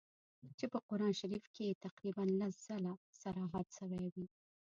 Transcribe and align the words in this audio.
چي 0.57 0.65
په 0.73 0.79
قرآن 0.87 1.13
شریف 1.21 1.43
کي 1.53 1.63
یې 1.69 1.79
تقریباً 1.85 2.23
لس 2.39 2.53
ځله 2.67 2.93
صراحت 3.21 3.67
سوی 3.77 4.03
وي. 4.13 4.25